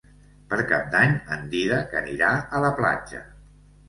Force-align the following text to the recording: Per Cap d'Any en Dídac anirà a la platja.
Per 0.51 0.57
Cap 0.69 0.85
d'Any 0.95 1.11
en 1.35 1.43
Dídac 1.51 1.93
anirà 2.01 2.31
a 2.57 2.63
la 2.65 2.73
platja. 2.81 3.21